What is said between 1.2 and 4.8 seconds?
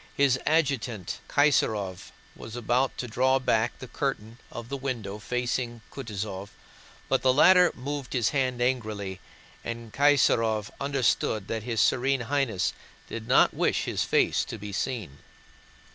Kaysárov was about to draw back the curtain of the